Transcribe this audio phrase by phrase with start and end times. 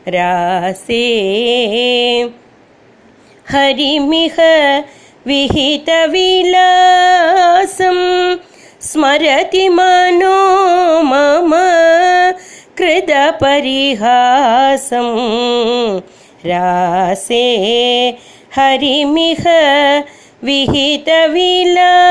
[0.08, 1.06] रासे।
[3.52, 4.36] हरिमिह
[5.28, 5.98] विहितविलासं
[8.82, 10.40] स्मरति मनो
[11.02, 11.52] मम
[12.78, 13.50] कृतपरिहासं
[16.46, 17.46] रासे
[18.56, 19.44] हरिमिह
[20.44, 22.07] विहितविलासम्